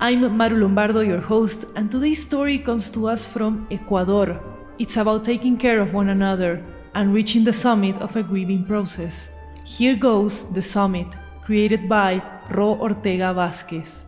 I'm 0.00 0.36
Maru 0.36 0.60
Lombardo, 0.60 1.00
your 1.00 1.20
host, 1.20 1.64
and 1.74 1.90
today's 1.90 2.22
story 2.22 2.60
comes 2.60 2.88
to 2.90 3.08
us 3.08 3.26
from 3.26 3.66
Ecuador. 3.68 4.40
It's 4.78 4.96
about 4.96 5.24
taking 5.24 5.56
care 5.56 5.80
of 5.80 5.92
one 5.92 6.10
another 6.10 6.62
and 6.94 7.12
reaching 7.12 7.42
the 7.42 7.52
summit 7.52 7.98
of 7.98 8.14
a 8.14 8.22
grieving 8.22 8.64
process. 8.64 9.30
Here 9.64 9.96
goes 9.96 10.52
The 10.52 10.62
Summit, 10.62 11.08
created 11.44 11.88
by 11.88 12.22
Ro 12.50 12.78
Ortega 12.78 13.34
Vásquez. 13.34 14.04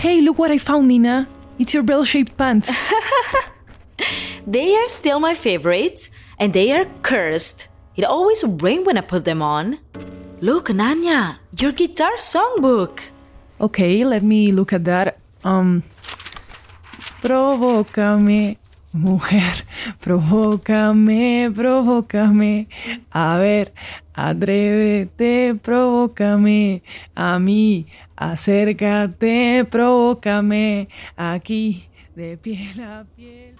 Hey, 0.00 0.20
look 0.20 0.38
what 0.38 0.50
I 0.50 0.58
found, 0.58 0.88
Nina. 0.88 1.26
It's 1.58 1.72
your 1.72 1.82
bell 1.82 2.04
shaped 2.04 2.36
pants. 2.36 2.70
They 4.46 4.74
are 4.74 4.88
still 4.88 5.20
my 5.20 5.34
favorites, 5.34 6.10
and 6.38 6.52
they 6.52 6.72
are 6.72 6.86
cursed. 7.02 7.69
It 8.00 8.04
always 8.04 8.42
rains 8.64 8.86
when 8.86 8.96
I 8.96 9.02
put 9.02 9.26
them 9.26 9.42
on. 9.42 9.76
Look, 10.40 10.68
Nanya, 10.72 11.36
your 11.52 11.72
guitar 11.72 12.16
songbook. 12.16 13.12
Okay, 13.60 14.04
let 14.06 14.22
me 14.22 14.52
look 14.52 14.72
at 14.72 14.86
that. 14.86 15.18
Um. 15.44 15.84
Provócame, 17.20 18.56
mujer, 18.94 19.66
provócame, 20.00 21.52
provócame. 21.54 22.68
A 23.12 23.36
ver, 23.36 23.74
atrévete, 24.14 25.60
provócame. 25.60 26.80
A 27.14 27.38
mí, 27.38 27.84
acércate, 28.16 29.66
provócame. 29.68 30.88
Aquí, 31.18 31.84
de 32.16 32.38
piel 32.38 32.80
a 32.80 33.04
piel. 33.14 33.56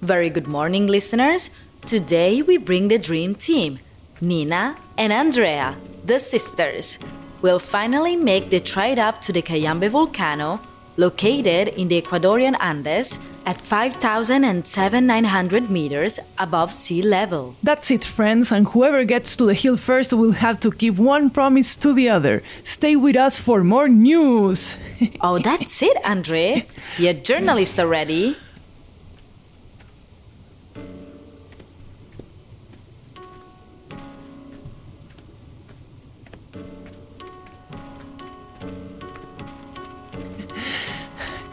Very 0.00 0.30
good 0.30 0.46
morning, 0.46 0.86
listeners. 0.86 1.50
Today 1.86 2.42
we 2.42 2.56
bring 2.56 2.88
the 2.88 2.98
dream 2.98 3.34
team, 3.34 3.78
Nina 4.20 4.76
and 4.96 5.12
Andrea, 5.12 5.76
the 6.04 6.20
sisters. 6.20 6.98
Will 7.42 7.58
finally 7.58 8.14
make 8.16 8.50
the 8.50 8.60
trip 8.60 8.98
up 8.98 9.20
to 9.22 9.32
the 9.32 9.42
Cayambe 9.42 9.88
volcano, 9.90 10.60
located 10.96 11.66
in 11.68 11.88
the 11.88 12.00
Ecuadorian 12.00 12.54
Andes 12.60 13.18
at 13.46 13.56
5,7900 13.58 15.70
meters 15.70 16.20
above 16.38 16.70
sea 16.72 17.00
level. 17.02 17.56
That's 17.62 17.90
it, 17.90 18.04
friends, 18.04 18.52
and 18.52 18.68
whoever 18.68 19.04
gets 19.04 19.34
to 19.36 19.46
the 19.46 19.54
hill 19.54 19.78
first 19.78 20.12
will 20.12 20.32
have 20.32 20.60
to 20.60 20.70
keep 20.70 20.96
one 20.96 21.30
promise 21.30 21.74
to 21.76 21.94
the 21.94 22.10
other. 22.10 22.42
Stay 22.62 22.94
with 22.94 23.16
us 23.16 23.40
for 23.40 23.64
more 23.64 23.88
news. 23.88 24.76
Oh, 25.22 25.38
that's 25.38 25.82
it, 25.82 25.96
Andre. 26.04 26.66
You're 26.98 27.12
a 27.12 27.14
journalist 27.14 27.78
already. 27.80 28.36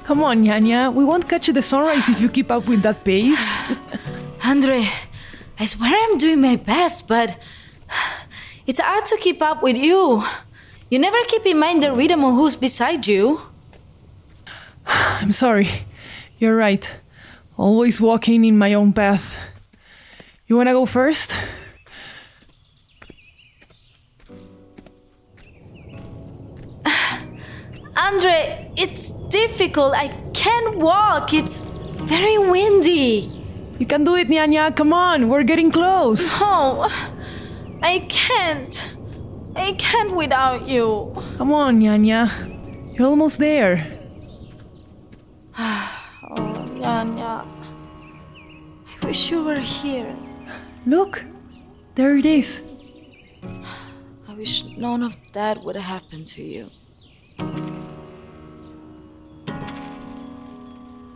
Come 0.07 0.23
on, 0.23 0.45
Yanya. 0.45 0.94
we 0.94 1.03
won't 1.03 1.28
catch 1.28 1.47
the 1.47 1.62
sunrise 1.62 2.07
if 2.07 2.22
you 2.22 2.29
keep 2.29 2.50
up 2.50 2.66
with 2.66 2.81
that 2.84 3.03
pace. 3.03 3.45
Andre, 4.45 4.88
I 5.59 5.66
swear 5.66 5.94
I'm 5.94 6.18
doing 6.18 6.40
my 6.40 6.56
best, 6.56 7.09
but 7.09 7.35
it's 8.66 8.79
hard 8.79 9.06
to 9.07 9.18
keep 9.18 9.41
up 9.41 9.62
with 9.62 9.75
you. 9.75 10.23
You 10.90 11.00
never 11.00 11.18
keep 11.28 11.45
in 11.45 11.59
mind 11.59 11.84
the 11.84 11.91
rhythm 11.91 12.23
of 12.23 12.35
who's 12.35 12.56
beside 12.56 13.06
you. 13.06 13.41
I'm 14.88 15.34
sorry. 15.34 15.68
You're 16.39 16.56
right. 16.56 16.89
Always 17.57 18.00
walking 18.00 18.45
in 18.45 18.57
my 18.57 18.74
own 18.75 18.94
path. 18.94 19.35
You 20.47 20.56
wanna 20.56 20.72
go 20.72 20.85
first? 20.85 21.35
Andre, 28.07 28.72
it's 28.78 29.12
difficult. 29.28 29.94
I 29.94 30.07
can't 30.34 30.78
walk. 30.78 31.34
It's 31.34 31.59
very 31.59 32.38
windy. 32.38 33.29
You 33.79 33.85
can 33.85 34.06
do 34.06 34.16
it, 34.16 34.29
Nyanya. 34.29 34.73
Come 34.73 34.94
on, 34.94 35.28
we're 35.28 35.44
getting 35.44 35.72
close. 35.73 36.29
Oh, 36.40 36.88
I 37.81 38.00
can't. 38.07 38.95
I 39.57 39.73
can't 39.73 40.16
without 40.16 40.69
you. 40.69 41.12
Come 41.38 41.51
on, 41.51 41.81
Nyanya. 41.81 42.31
You're 42.97 43.07
almost 43.07 43.40
there. 43.40 43.75
Oh, 46.29 46.44
Nyanya. 46.79 47.45
I 48.88 49.06
wish 49.06 49.31
you 49.31 49.44
were 49.44 49.59
here. 49.59 50.16
Look, 50.85 51.25
there 51.95 52.16
it 52.16 52.25
is. 52.25 52.62
I 54.28 54.34
wish 54.34 54.63
none 54.78 55.03
of 55.03 55.16
that 55.34 55.63
would 55.63 55.75
have 55.75 56.01
happened 56.01 56.28
to 56.28 56.44
you. 56.44 56.69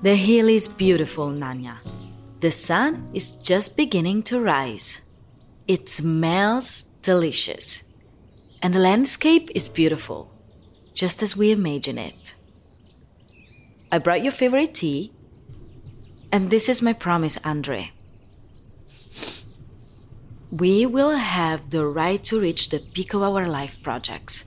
The 0.01 0.16
hill 0.16 0.50
is 0.50 0.67
beautiful, 0.67 1.28
Nanya. 1.28 1.78
The 2.39 2.50
sun 2.50 3.12
is 3.13 3.35
just 3.35 3.78
beginning 3.78 4.23
to 4.23 4.41
rise. 4.41 5.01
It 5.67 5.89
smells 5.89 6.85
delicious. 7.03 7.84
And 8.63 8.73
the 8.73 8.79
landscape 8.79 9.51
is 9.53 9.69
beautiful, 9.69 10.34
just 10.95 11.22
as 11.22 11.38
we 11.38 11.51
imagine 11.51 12.00
it. 12.00 12.34
I 13.91 14.00
brought 14.00 14.23
your 14.23 14.31
favorite 14.31 14.73
tea, 14.73 15.11
and 16.31 16.50
this 16.50 16.67
is 16.67 16.81
my 16.81 16.94
promise, 16.94 17.38
Andre. 17.44 17.91
We 20.50 20.88
will 20.88 21.16
have 21.16 21.69
the 21.69 21.85
right 21.85 22.23
to 22.23 22.40
reach 22.40 22.69
the 22.69 22.79
peak 22.79 23.13
of 23.13 23.22
our 23.22 23.47
life 23.47 23.84
projects. 23.84 24.45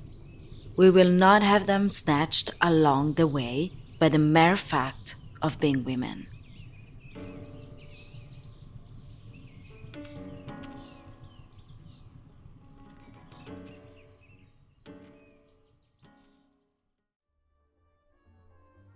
We 0.76 0.90
will 0.90 1.10
not 1.10 1.44
have 1.44 1.68
them 1.68 1.88
snatched 1.88 2.50
along 2.60 3.14
the 3.14 3.28
way 3.28 3.70
by 4.00 4.08
the 4.08 4.18
mere 4.18 4.56
fact 4.56 5.14
of 5.44 5.60
being 5.60 5.84
women. 5.84 6.26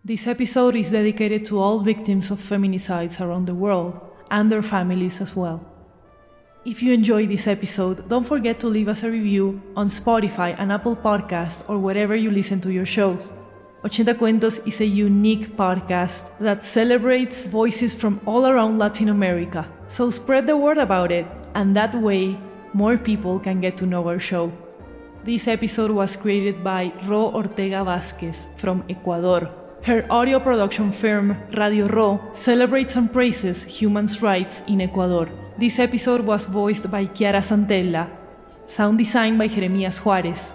This 0.02 0.26
episode 0.26 0.74
is 0.74 0.90
dedicated 0.90 1.44
to 1.44 1.60
all 1.60 1.80
victims 1.80 2.30
of 2.30 2.38
feminicides 2.38 3.20
around 3.20 3.44
the 3.44 3.54
world 3.54 4.00
and 4.30 4.50
their 4.50 4.62
families 4.62 5.20
as 5.20 5.36
well. 5.36 5.60
If 6.64 6.82
you 6.82 6.94
enjoyed 6.94 7.28
this 7.28 7.46
episode, 7.46 8.08
don't 8.08 8.24
forget 8.24 8.58
to 8.60 8.68
leave 8.68 8.88
us 8.88 9.02
a 9.02 9.10
review 9.10 9.60
on 9.76 9.88
Spotify 9.88 10.56
and 10.58 10.72
Apple 10.72 10.96
Podcast 10.96 11.68
or 11.68 11.76
wherever 11.78 12.16
you 12.16 12.30
listen 12.30 12.58
to 12.62 12.72
your 12.72 12.86
shows. 12.86 13.30
Ochenta 13.84 14.12
Cuentos 14.18 14.66
is 14.66 14.80
a 14.80 14.84
unique 14.84 15.56
podcast 15.56 16.24
that 16.40 16.64
celebrates 16.64 17.46
voices 17.46 17.94
from 17.94 18.20
all 18.26 18.44
around 18.44 18.76
Latin 18.76 19.08
America. 19.08 19.64
So 19.86 20.10
spread 20.10 20.48
the 20.48 20.56
word 20.56 20.78
about 20.78 21.12
it, 21.12 21.26
and 21.54 21.76
that 21.76 21.94
way, 21.94 22.36
more 22.72 22.98
people 22.98 23.38
can 23.38 23.60
get 23.60 23.76
to 23.76 23.86
know 23.86 24.08
our 24.08 24.18
show. 24.18 24.50
This 25.24 25.46
episode 25.46 25.92
was 25.92 26.16
created 26.16 26.64
by 26.64 26.92
Ro 27.06 27.30
Ortega 27.32 27.84
Vásquez 27.86 28.48
from 28.58 28.82
Ecuador. 28.88 29.48
Her 29.84 30.04
audio 30.10 30.40
production 30.40 30.90
firm, 30.90 31.36
Radio 31.56 31.86
Ro, 31.86 32.20
celebrates 32.32 32.96
and 32.96 33.12
praises 33.12 33.62
human 33.62 34.08
rights 34.20 34.60
in 34.66 34.80
Ecuador. 34.80 35.28
This 35.56 35.78
episode 35.78 36.22
was 36.22 36.46
voiced 36.46 36.90
by 36.90 37.06
Chiara 37.06 37.42
Santella, 37.42 38.10
sound 38.66 38.98
design 38.98 39.38
by 39.38 39.46
Jeremias 39.46 40.04
Juarez. 40.04 40.52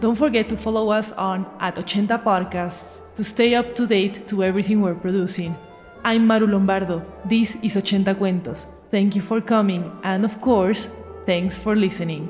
Don't 0.00 0.16
forget 0.16 0.48
to 0.48 0.56
follow 0.56 0.90
us 0.90 1.12
on 1.12 1.46
at 1.60 1.76
Ochenta 1.76 2.22
Podcasts 2.22 2.98
to 3.14 3.24
stay 3.24 3.54
up 3.54 3.74
to 3.76 3.86
date 3.86 4.26
to 4.28 4.42
everything 4.42 4.82
we're 4.82 4.94
producing. 4.94 5.56
I'm 6.04 6.26
Maru 6.26 6.46
Lombardo. 6.46 7.02
This 7.24 7.56
is 7.62 7.76
Ochenta 7.76 8.14
Cuentos. 8.14 8.66
Thank 8.90 9.16
you 9.16 9.22
for 9.22 9.40
coming, 9.40 9.90
and 10.02 10.24
of 10.24 10.40
course, 10.40 10.90
thanks 11.26 11.56
for 11.56 11.76
listening. 11.76 12.28